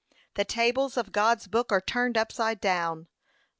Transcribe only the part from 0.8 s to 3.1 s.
of God's book are turned upside down.